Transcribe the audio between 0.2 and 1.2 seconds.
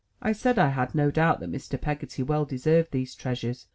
said I had no